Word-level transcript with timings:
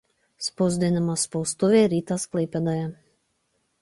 Spausdino 0.45 1.17
spaustuvė 1.25 1.83
Rytas 1.93 2.27
Klaipėdoje. 2.33 2.89